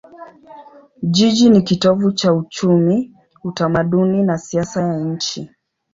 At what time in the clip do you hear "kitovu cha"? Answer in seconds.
1.61-2.33